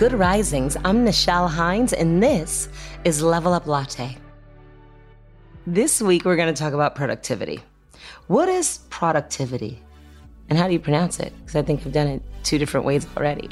Good 0.00 0.14
Risings. 0.14 0.78
I'm 0.82 1.04
Nichelle 1.04 1.46
Hines, 1.46 1.92
and 1.92 2.22
this 2.22 2.70
is 3.04 3.22
Level 3.22 3.52
Up 3.52 3.66
Latte. 3.66 4.16
This 5.66 6.00
week, 6.00 6.24
we're 6.24 6.36
going 6.36 6.54
to 6.54 6.58
talk 6.58 6.72
about 6.72 6.94
productivity. 6.94 7.60
What 8.26 8.48
is 8.48 8.78
productivity? 8.88 9.82
And 10.48 10.58
how 10.58 10.68
do 10.68 10.72
you 10.72 10.78
pronounce 10.78 11.20
it? 11.20 11.34
Because 11.40 11.54
I 11.54 11.60
think 11.60 11.84
I've 11.84 11.92
done 11.92 12.06
it 12.06 12.22
two 12.44 12.56
different 12.56 12.86
ways 12.86 13.06
already. 13.14 13.50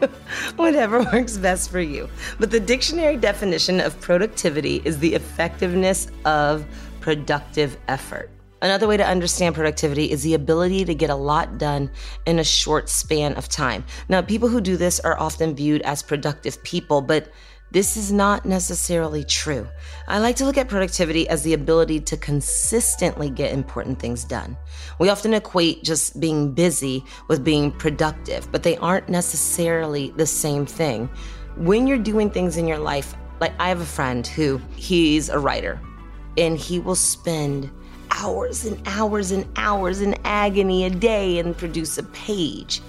Whatever 0.56 1.02
works 1.12 1.36
best 1.36 1.70
for 1.70 1.80
you. 1.80 2.08
But 2.38 2.50
the 2.50 2.60
dictionary 2.60 3.18
definition 3.18 3.78
of 3.78 4.00
productivity 4.00 4.80
is 4.86 5.00
the 5.00 5.12
effectiveness 5.14 6.10
of 6.24 6.64
productive 7.00 7.76
effort. 7.88 8.30
Another 8.62 8.86
way 8.86 8.96
to 8.96 9.06
understand 9.06 9.54
productivity 9.54 10.10
is 10.10 10.22
the 10.22 10.34
ability 10.34 10.84
to 10.84 10.94
get 10.94 11.10
a 11.10 11.14
lot 11.14 11.58
done 11.58 11.90
in 12.26 12.38
a 12.38 12.44
short 12.44 12.88
span 12.88 13.34
of 13.34 13.48
time. 13.48 13.84
Now, 14.08 14.20
people 14.20 14.48
who 14.48 14.60
do 14.60 14.76
this 14.76 15.00
are 15.00 15.18
often 15.18 15.54
viewed 15.54 15.82
as 15.82 16.02
productive 16.02 16.62
people, 16.62 17.00
but 17.00 17.30
this 17.72 17.96
is 17.96 18.10
not 18.10 18.44
necessarily 18.44 19.22
true. 19.22 19.66
I 20.08 20.18
like 20.18 20.34
to 20.36 20.44
look 20.44 20.58
at 20.58 20.68
productivity 20.68 21.28
as 21.28 21.44
the 21.44 21.54
ability 21.54 22.00
to 22.00 22.16
consistently 22.16 23.30
get 23.30 23.52
important 23.52 24.00
things 24.00 24.24
done. 24.24 24.56
We 24.98 25.08
often 25.08 25.34
equate 25.34 25.84
just 25.84 26.18
being 26.18 26.52
busy 26.52 27.04
with 27.28 27.44
being 27.44 27.70
productive, 27.70 28.50
but 28.50 28.64
they 28.64 28.76
aren't 28.78 29.08
necessarily 29.08 30.10
the 30.16 30.26
same 30.26 30.66
thing. 30.66 31.08
When 31.56 31.86
you're 31.86 31.98
doing 31.98 32.28
things 32.28 32.56
in 32.56 32.66
your 32.66 32.78
life, 32.78 33.14
like 33.40 33.52
I 33.60 33.68
have 33.68 33.80
a 33.80 33.86
friend 33.86 34.26
who 34.26 34.60
he's 34.74 35.28
a 35.28 35.38
writer 35.38 35.80
and 36.36 36.58
he 36.58 36.80
will 36.80 36.96
spend 36.96 37.70
hours 38.20 38.64
and 38.64 38.80
hours 38.86 39.30
and 39.30 39.46
hours 39.56 40.00
in 40.00 40.14
agony 40.24 40.84
a 40.84 40.90
day 40.90 41.38
and 41.38 41.56
produce 41.56 41.96
a 41.98 42.02
page. 42.02 42.80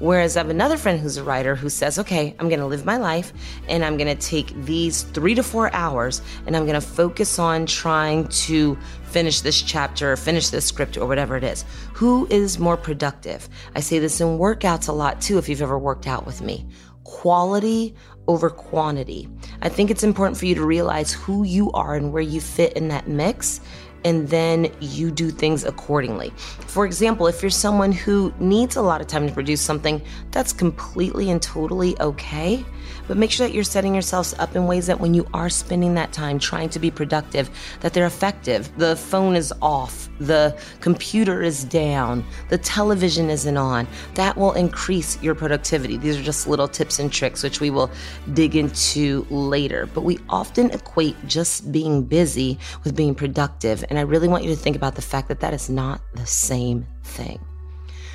Whereas 0.00 0.34
I 0.34 0.40
have 0.40 0.48
another 0.48 0.78
friend 0.78 0.98
who's 0.98 1.18
a 1.18 1.22
writer 1.22 1.54
who 1.54 1.68
says, 1.68 1.98
okay, 1.98 2.34
I'm 2.38 2.48
going 2.48 2.60
to 2.60 2.66
live 2.66 2.86
my 2.86 2.96
life 2.96 3.34
and 3.68 3.84
I'm 3.84 3.98
going 3.98 4.08
to 4.08 4.20
take 4.20 4.54
these 4.64 5.02
three 5.02 5.34
to 5.34 5.42
four 5.42 5.72
hours 5.74 6.22
and 6.46 6.56
I'm 6.56 6.64
going 6.64 6.80
to 6.80 6.86
focus 6.86 7.38
on 7.38 7.66
trying 7.66 8.26
to 8.28 8.78
finish 9.04 9.42
this 9.42 9.60
chapter 9.60 10.12
or 10.12 10.16
finish 10.16 10.48
this 10.48 10.64
script 10.64 10.96
or 10.96 11.06
whatever 11.06 11.36
it 11.36 11.44
is. 11.44 11.66
Who 11.92 12.26
is 12.30 12.58
more 12.58 12.78
productive? 12.78 13.46
I 13.76 13.80
say 13.80 13.98
this 13.98 14.22
in 14.22 14.38
workouts 14.38 14.88
a 14.88 14.92
lot 14.92 15.20
too, 15.20 15.36
if 15.36 15.50
you've 15.50 15.62
ever 15.62 15.78
worked 15.78 16.06
out 16.06 16.24
with 16.24 16.40
me. 16.40 16.66
Quality 17.04 17.94
over 18.26 18.48
quantity. 18.48 19.28
I 19.60 19.68
think 19.68 19.90
it's 19.90 20.04
important 20.04 20.38
for 20.38 20.46
you 20.46 20.54
to 20.54 20.64
realize 20.64 21.12
who 21.12 21.42
you 21.42 21.70
are 21.72 21.94
and 21.94 22.10
where 22.10 22.22
you 22.22 22.40
fit 22.40 22.72
in 22.72 22.88
that 22.88 23.06
mix 23.06 23.60
and 24.04 24.28
then 24.28 24.72
you 24.80 25.10
do 25.10 25.30
things 25.30 25.64
accordingly. 25.64 26.30
For 26.36 26.86
example, 26.86 27.26
if 27.26 27.42
you're 27.42 27.50
someone 27.50 27.92
who 27.92 28.32
needs 28.38 28.76
a 28.76 28.82
lot 28.82 29.00
of 29.00 29.06
time 29.06 29.26
to 29.26 29.32
produce 29.32 29.60
something, 29.60 30.00
that's 30.30 30.52
completely 30.52 31.30
and 31.30 31.40
totally 31.40 32.00
okay. 32.00 32.64
But 33.06 33.16
make 33.16 33.30
sure 33.30 33.46
that 33.46 33.54
you're 33.54 33.64
setting 33.64 33.94
yourselves 33.94 34.34
up 34.38 34.56
in 34.56 34.66
ways 34.66 34.86
that 34.86 35.00
when 35.00 35.14
you 35.14 35.26
are 35.34 35.48
spending 35.48 35.94
that 35.94 36.12
time 36.12 36.38
trying 36.38 36.68
to 36.70 36.78
be 36.78 36.90
productive, 36.90 37.50
that 37.80 37.92
they're 37.92 38.06
effective. 38.06 38.70
The 38.78 38.96
phone 38.96 39.36
is 39.36 39.52
off, 39.60 40.08
the 40.18 40.56
computer 40.80 41.42
is 41.42 41.64
down, 41.64 42.24
the 42.48 42.58
television 42.58 43.30
isn't 43.30 43.56
on. 43.56 43.86
That 44.14 44.36
will 44.36 44.52
increase 44.52 45.20
your 45.22 45.34
productivity. 45.34 45.96
These 45.96 46.18
are 46.18 46.22
just 46.22 46.46
little 46.46 46.68
tips 46.68 46.98
and 46.98 47.12
tricks, 47.12 47.42
which 47.42 47.60
we 47.60 47.70
will 47.70 47.90
dig 48.32 48.56
into 48.56 49.26
later. 49.30 49.86
But 49.86 50.02
we 50.02 50.18
often 50.28 50.70
equate 50.70 51.16
just 51.26 51.72
being 51.72 52.04
busy 52.04 52.58
with 52.84 52.96
being 52.96 53.14
productive. 53.14 53.84
And 53.90 53.98
I 53.98 54.02
really 54.02 54.28
want 54.28 54.44
you 54.44 54.50
to 54.50 54.56
think 54.56 54.76
about 54.76 54.94
the 54.94 55.02
fact 55.02 55.28
that 55.28 55.40
that 55.40 55.54
is 55.54 55.68
not 55.68 56.00
the 56.14 56.26
same 56.26 56.86
thing. 57.02 57.40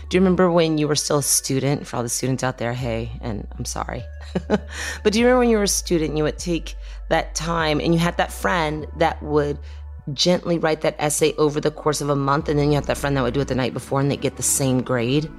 Do 0.10 0.18
you 0.18 0.22
remember 0.22 0.52
when 0.52 0.78
you 0.78 0.88
were 0.88 0.96
still 0.96 1.18
a 1.18 1.24
student? 1.24 1.88
For 1.88 1.98
all 1.98 2.04
the 2.04 2.10
students 2.10 2.44
out 2.44 2.58
there, 2.58 2.74
hey, 2.74 3.12
and 3.22 3.48
I'm 3.58 3.66
sorry. 3.66 4.04
but 4.48 5.14
do 5.14 5.20
you 5.20 5.26
remember 5.26 5.40
when 5.40 5.50
you 5.50 5.58
were 5.58 5.64
a 5.64 5.68
student, 5.68 6.16
you 6.16 6.24
would 6.24 6.38
take 6.38 6.76
that 7.10 7.34
time 7.34 7.80
and 7.80 7.94
you 7.94 8.00
had 8.00 8.18
that 8.18 8.32
friend 8.32 8.86
that 8.98 9.22
would 9.24 9.58
gently 10.14 10.60
write 10.60 10.82
that 10.82 10.96
essay 11.00 11.34
over 11.38 11.60
the 11.60 11.72
course 11.72 12.02
of 12.02 12.10
a 12.10 12.16
month, 12.16 12.50
and 12.50 12.60
then 12.60 12.70
you 12.70 12.76
had 12.76 12.86
that 12.86 12.98
friend 12.98 13.18
that 13.18 13.24
would 13.24 13.34
do 13.34 13.42
it 13.42 13.48
the 13.48 13.56
night 13.56 13.74
before 13.74 14.00
and 14.00 14.12
they 14.12 14.18
get 14.18 14.38
the 14.38 14.44
same 14.44 14.82
grade? 14.82 15.30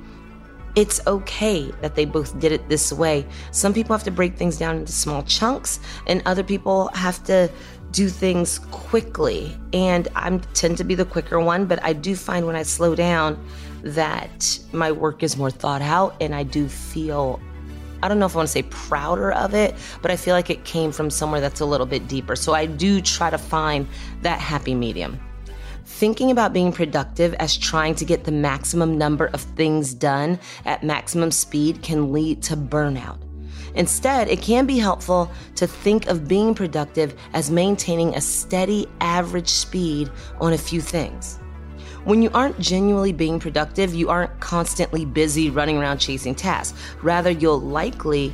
It's 0.75 1.01
okay 1.07 1.71
that 1.81 1.95
they 1.95 2.05
both 2.05 2.39
did 2.39 2.53
it 2.53 2.69
this 2.69 2.93
way. 2.93 3.25
Some 3.51 3.73
people 3.73 3.97
have 3.97 4.05
to 4.05 4.11
break 4.11 4.37
things 4.37 4.59
down 4.59 4.77
into 4.77 4.93
small 4.93 5.23
chunks, 5.23 5.81
and 6.07 6.23
other 6.27 6.43
people 6.43 6.89
have 6.89 7.23
to 7.25 7.49
do 7.91 8.09
things 8.09 8.59
quickly. 8.71 9.57
And 9.73 10.09
I 10.15 10.39
tend 10.55 10.79
to 10.79 10.85
be 10.85 10.95
the 10.95 11.05
quicker 11.05 11.41
one, 11.41 11.67
but 11.67 11.83
I 11.83 11.93
do 11.93 12.17
find 12.17 12.47
when 12.47 12.57
I 12.57 12.63
slow 12.63 12.95
down, 12.95 13.43
that 13.83 14.59
my 14.73 14.91
work 14.91 15.23
is 15.23 15.37
more 15.37 15.51
thought 15.51 15.83
out 15.83 16.17
and 16.21 16.35
I 16.35 16.43
do 16.43 16.69
feel 16.69 17.41
I 18.03 18.09
don't 18.09 18.19
know 18.19 18.27
if 18.27 18.35
I 18.35 18.39
want 18.39 18.49
to 18.49 18.53
say 18.53 18.63
prouder 18.65 19.33
of 19.33 19.55
it, 19.55 19.75
but 20.03 20.11
I 20.11 20.17
feel 20.17 20.35
like 20.35 20.51
it 20.51 20.65
came 20.65 20.93
from 20.93 21.09
somewhere 21.09 21.41
that's 21.41 21.61
a 21.61 21.67
little 21.67 21.87
bit 21.87 22.07
deeper. 22.07 22.37
So 22.37 22.53
I 22.53 22.67
do 22.67 23.01
try 23.01 23.31
to 23.31 23.39
find 23.39 23.89
that 24.23 24.39
happy 24.39 24.75
medium. 24.75 25.19
Thinking 25.87 26.31
about 26.31 26.53
being 26.53 26.73
productive 26.73 27.33
as 27.35 27.57
trying 27.57 27.95
to 27.95 28.05
get 28.05 28.25
the 28.25 28.33
maximum 28.33 28.99
number 28.99 29.27
of 29.29 29.41
things 29.41 29.95
done 29.95 30.39
at 30.67 30.85
maximum 30.85 31.31
speed 31.31 31.83
can 31.83 32.13
lead 32.13 32.43
to 32.43 32.57
burnout. 32.57 33.19
Instead, 33.75 34.29
it 34.29 34.41
can 34.41 34.67
be 34.67 34.79
helpful 34.79 35.31
to 35.57 35.67
think 35.67 36.07
of 36.07 36.29
being 36.29 36.55
productive 36.55 37.15
as 37.33 37.51
maintaining 37.51 38.15
a 38.15 38.21
steady 38.21 38.87
average 39.01 39.49
speed 39.49 40.11
on 40.41 40.53
a 40.53 40.59
few 40.59 40.81
things. 40.81 41.39
When 42.05 42.23
you 42.23 42.31
aren't 42.35 42.61
genuinely 42.61 43.13
being 43.13 43.41
productive, 43.41 43.93
you 43.93 44.09
aren't 44.09 44.39
constantly 44.39 45.05
busy 45.05 45.51
running 45.51 45.77
around 45.77 45.99
chasing 45.99 46.37
tasks. 46.37 46.79
Rather, 47.03 47.31
you'll 47.31 47.61
likely 47.61 48.33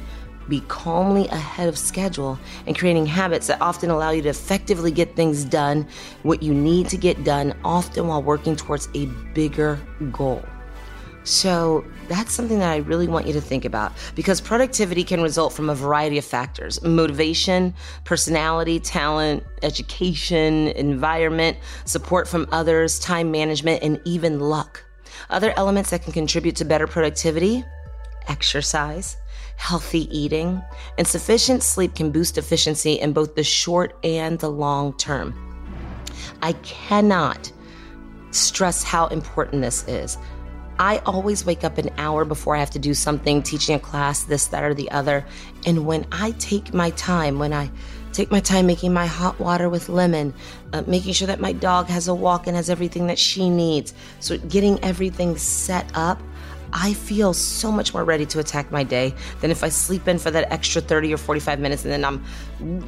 be 0.49 0.61
calmly 0.69 1.27
ahead 1.29 1.69
of 1.69 1.79
schedule 1.79 2.39
and 2.67 2.77
creating 2.77 3.07
habits 3.07 3.47
that 3.47 3.61
often 3.63 3.89
allow 3.91 4.11
you 4.11 4.21
to 4.23 4.29
effectively 4.29 4.91
get 4.91 5.17
things 5.17 5.45
done, 5.45 5.87
what 6.23 6.43
you 6.43 6.53
need 6.53 6.89
to 6.89 6.97
get 6.97 7.25
done, 7.25 7.55
often 7.65 8.09
while 8.09 8.23
working 8.23 8.57
towards 8.57 8.89
a 8.95 9.07
bigger 9.35 9.81
goal. 10.11 10.43
So 11.25 11.85
that's 12.09 12.33
something 12.33 12.59
that 12.59 12.71
I 12.71 12.79
really 12.79 13.09
want 13.09 13.27
you 13.27 13.33
to 13.33 13.41
think 13.41 13.65
about 13.65 13.93
because 14.15 14.41
productivity 14.41 15.05
can 15.05 15.23
result 15.23 15.53
from 15.53 15.71
a 15.71 15.75
variety 15.75 16.19
of 16.19 16.25
factors 16.25 16.83
motivation, 16.83 17.75
personality, 18.05 18.81
talent, 18.81 19.45
education, 19.63 20.69
environment, 20.69 21.57
support 21.85 22.29
from 22.29 22.47
others, 22.53 22.99
time 22.99 23.31
management, 23.31 23.83
and 23.83 24.01
even 24.05 24.41
luck. 24.41 24.85
Other 25.31 25.55
elements 25.57 25.91
that 25.91 26.03
can 26.03 26.13
contribute 26.13 26.57
to 26.57 26.65
better 26.65 26.87
productivity 26.87 27.65
exercise, 28.29 29.17
healthy 29.57 30.09
eating, 30.17 30.63
and 30.99 31.07
sufficient 31.07 31.63
sleep 31.63 31.95
can 31.95 32.11
boost 32.11 32.39
efficiency 32.39 32.95
in 32.95 33.13
both 33.13 33.35
the 33.35 33.45
short 33.45 33.97
and 34.05 34.39
the 34.39 34.51
long 34.51 34.97
term. 34.97 35.35
I 36.43 36.53
cannot 36.55 37.53
stress 38.31 38.83
how 38.83 39.07
important 39.09 39.63
this 39.63 39.87
is. 39.89 40.19
I 40.83 40.99
always 41.07 41.47
wake 41.47 41.63
up 41.63 41.79
an 41.79 41.91
hour 41.97 42.25
before 42.25 42.57
I 42.57 42.59
have 42.59 42.71
to 42.71 42.79
do 42.81 42.93
something, 42.93 43.41
teaching 43.41 43.77
a 43.77 43.79
class, 43.79 44.25
this, 44.25 44.49
that, 44.49 44.65
or 44.65 44.75
the 44.75 44.91
other. 44.91 45.25
And 45.65 45.87
when 45.87 46.05
I 46.11 46.33
take 46.41 46.75
my 46.75 46.91
time, 46.91 47.39
when 47.39 47.53
I 47.53 47.71
take 48.13 48.33
my 48.33 48.41
time 48.41 48.67
making 48.67 48.93
my 48.93 49.07
hot 49.07 49.39
water 49.39 49.69
with 49.69 49.89
lemon, 49.89 50.35
uh, 50.73 50.83
making 50.89 51.13
sure 51.13 51.29
that 51.29 51.39
my 51.39 51.53
dog 51.53 51.87
has 51.87 52.09
a 52.09 52.15
walk 52.15 52.49
and 52.49 52.57
has 52.57 52.69
everything 52.69 53.07
that 53.07 53.17
she 53.17 53.49
needs, 53.49 53.95
so 54.19 54.39
getting 54.39 54.83
everything 54.83 55.37
set 55.37 55.89
up, 55.95 56.21
I 56.73 56.95
feel 56.95 57.33
so 57.33 57.71
much 57.71 57.95
more 57.95 58.03
ready 58.03 58.27
to 58.27 58.41
attack 58.41 58.73
my 58.73 58.83
day 58.83 59.15
than 59.41 59.53
if 59.53 59.63
I 59.63 59.69
sleep 59.69 60.09
in 60.09 60.19
for 60.19 60.33
that 60.33 60.51
extra 60.51 60.83
30 60.83 61.15
or 61.15 61.17
45 61.17 61.61
minutes 61.61 61.85
and 61.85 61.93
then 61.93 62.05
I'm 62.05 62.25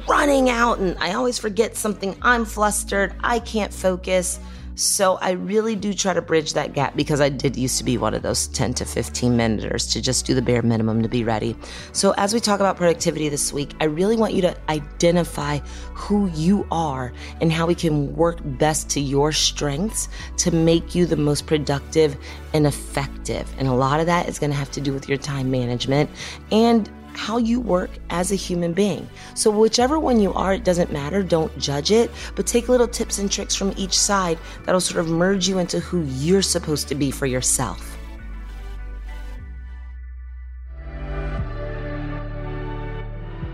running 0.05 0.49
out 0.49 0.79
and 0.79 0.97
I 0.99 1.13
always 1.13 1.37
forget 1.37 1.77
something. 1.77 2.17
I'm 2.21 2.43
flustered. 2.43 3.13
I 3.23 3.39
can't 3.39 3.73
focus. 3.73 4.41
So 4.75 5.17
I 5.21 5.31
really 5.31 5.75
do 5.75 5.93
try 5.93 6.13
to 6.13 6.21
bridge 6.21 6.53
that 6.53 6.73
gap 6.73 6.95
because 6.95 7.21
I 7.21 7.29
did 7.29 7.55
used 7.55 7.77
to 7.77 7.83
be 7.85 7.97
one 7.97 8.13
of 8.13 8.21
those 8.21 8.47
10 8.47 8.73
to 8.75 8.85
15 8.85 9.35
minuters 9.35 9.87
to 9.87 10.01
just 10.01 10.25
do 10.25 10.35
the 10.35 10.41
bare 10.41 10.61
minimum 10.61 11.01
to 11.01 11.09
be 11.09 11.23
ready. 11.23 11.55
So 11.93 12.13
as 12.17 12.33
we 12.33 12.41
talk 12.41 12.59
about 12.59 12.75
productivity 12.75 13.29
this 13.29 13.53
week, 13.53 13.73
I 13.79 13.85
really 13.85 14.17
want 14.17 14.33
you 14.33 14.41
to 14.41 14.55
identify 14.69 15.59
who 15.93 16.27
you 16.31 16.67
are 16.71 17.13
and 17.39 17.51
how 17.51 17.65
we 17.65 17.75
can 17.75 18.13
work 18.15 18.39
best 18.43 18.89
to 18.91 18.99
your 18.99 19.31
strengths 19.31 20.09
to 20.37 20.51
make 20.51 20.93
you 20.93 21.05
the 21.05 21.15
most 21.15 21.47
productive 21.47 22.17
and 22.53 22.67
effective. 22.67 23.51
And 23.57 23.69
a 23.69 23.73
lot 23.73 24.01
of 24.01 24.07
that 24.07 24.27
is 24.27 24.39
going 24.39 24.51
to 24.51 24.57
have 24.57 24.71
to 24.71 24.81
do 24.81 24.91
with 24.91 25.07
your 25.07 25.17
time 25.17 25.49
management 25.49 26.09
and 26.51 26.89
how 27.25 27.37
you 27.37 27.59
work 27.59 27.89
as 28.11 28.31
a 28.31 28.35
human 28.35 28.71
being. 28.71 29.09
So, 29.33 29.49
whichever 29.49 29.97
one 29.97 30.19
you 30.19 30.31
are, 30.35 30.53
it 30.53 30.63
doesn't 30.63 30.93
matter. 30.93 31.23
Don't 31.23 31.57
judge 31.57 31.89
it, 31.89 32.11
but 32.35 32.45
take 32.45 32.69
little 32.69 32.87
tips 32.87 33.17
and 33.17 33.31
tricks 33.31 33.55
from 33.55 33.73
each 33.77 33.97
side 33.97 34.37
that'll 34.63 34.79
sort 34.79 34.99
of 34.99 35.09
merge 35.11 35.47
you 35.47 35.57
into 35.57 35.79
who 35.79 36.03
you're 36.03 36.43
supposed 36.43 36.87
to 36.89 36.93
be 36.93 37.09
for 37.09 37.25
yourself. 37.25 37.97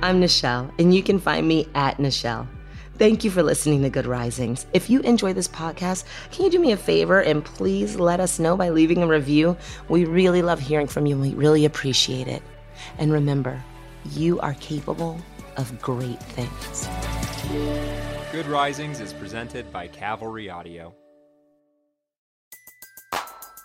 I'm 0.04 0.20
Nichelle, 0.20 0.70
and 0.78 0.94
you 0.94 1.02
can 1.02 1.18
find 1.18 1.48
me 1.48 1.66
at 1.74 1.98
Nichelle. 1.98 2.50
Thank 2.98 3.24
you 3.24 3.32
for 3.32 3.42
listening 3.42 3.84
to 3.84 3.90
Good 3.90 4.06
Risings. 4.06 4.66
If 4.74 4.90
you 4.90 5.00
enjoy 5.00 5.32
this 5.32 5.48
podcast, 5.48 6.04
can 6.32 6.44
you 6.44 6.52
do 6.52 6.60
me 6.60 6.74
a 6.74 6.78
favor 6.78 7.22
and 7.22 7.46
please 7.46 7.96
let 7.96 8.20
us 8.20 8.38
know 8.38 8.58
by 8.58 8.68
leaving 8.68 9.02
a 9.02 9.08
review? 9.08 9.56
We 9.88 10.04
really 10.04 10.42
love 10.42 10.60
hearing 10.60 10.88
from 10.88 11.06
you 11.06 11.16
and 11.16 11.22
we 11.22 11.34
really 11.34 11.64
appreciate 11.64 12.28
it. 12.28 12.44
And 12.98 13.12
remember, 13.12 13.64
you 14.12 14.40
are 14.40 14.54
capable 14.56 15.20
of 15.58 15.82
great 15.82 16.22
things. 16.24 16.88
Good 18.32 18.48
Risings 18.48 19.00
is 19.00 19.14
presented 19.14 19.72
by 19.72 19.88
Cavalry 19.88 20.50
Audio. 20.50 20.96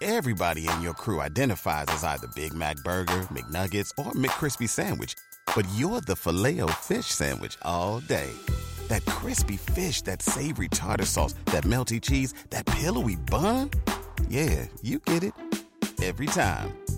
Everybody 0.02 0.68
in 0.68 0.82
your 0.82 0.92
crew 0.92 1.22
identifies 1.22 1.86
as 1.88 2.04
either 2.04 2.26
Big 2.34 2.52
Mac 2.52 2.76
Burger, 2.84 3.26
McNuggets, 3.30 3.90
or 3.96 4.12
McCrispy 4.12 4.68
Sandwich, 4.68 5.14
but 5.54 5.66
you're 5.74 6.02
the 6.02 6.16
filet 6.16 6.60
fish 6.80 7.06
Sandwich 7.06 7.56
all 7.62 8.00
day. 8.00 8.30
That 8.88 9.06
crispy 9.06 9.56
fish, 9.56 10.02
that 10.02 10.20
savory 10.22 10.68
tartar 10.68 11.06
sauce, 11.06 11.34
that 11.46 11.64
melty 11.64 12.00
cheese, 12.00 12.34
that 12.50 12.66
pillowy 12.66 13.16
bun. 13.16 13.70
Yeah, 14.28 14.66
you 14.82 14.98
get 14.98 15.24
it 15.24 15.32
every 16.02 16.26
time. 16.26 16.76